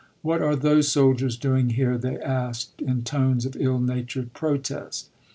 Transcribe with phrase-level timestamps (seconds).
[0.23, 5.11] "What are those soldiers doing here 1" they asked in tones of ill natured protest.